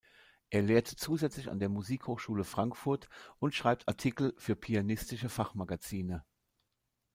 [0.49, 3.07] Er lehrt zusätzlich an der Musikhochschule Frankfurt
[3.37, 6.25] und schreibt Artikel für pianistische Fachmagazine.